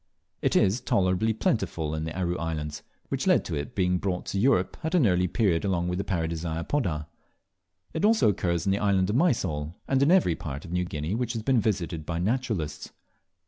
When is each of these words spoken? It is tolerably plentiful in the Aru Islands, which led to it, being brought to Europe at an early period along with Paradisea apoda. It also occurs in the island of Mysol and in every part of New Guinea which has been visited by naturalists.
It 0.41 0.55
is 0.55 0.81
tolerably 0.81 1.31
plentiful 1.31 1.93
in 1.93 2.05
the 2.05 2.19
Aru 2.19 2.35
Islands, 2.39 2.81
which 3.09 3.27
led 3.27 3.45
to 3.45 3.55
it, 3.55 3.75
being 3.75 3.99
brought 3.99 4.25
to 4.25 4.39
Europe 4.39 4.75
at 4.83 4.95
an 4.95 5.05
early 5.05 5.27
period 5.27 5.63
along 5.63 5.89
with 5.89 6.03
Paradisea 6.07 6.65
apoda. 6.65 7.05
It 7.93 8.03
also 8.03 8.29
occurs 8.29 8.65
in 8.65 8.71
the 8.71 8.79
island 8.79 9.11
of 9.11 9.15
Mysol 9.15 9.75
and 9.87 10.01
in 10.01 10.09
every 10.09 10.33
part 10.33 10.65
of 10.65 10.71
New 10.71 10.85
Guinea 10.85 11.13
which 11.13 11.33
has 11.33 11.43
been 11.43 11.61
visited 11.61 12.03
by 12.03 12.17
naturalists. 12.17 12.89